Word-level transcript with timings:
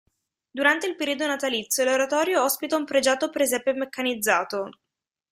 Durante 0.49 0.87
il 0.87 0.95
periodo 0.95 1.27
natalizio 1.27 1.83
l'oratorio 1.83 2.41
ospita 2.43 2.75
un 2.75 2.85
pregiato 2.85 3.29
presepe 3.29 3.73
meccanizzato. 3.73 4.69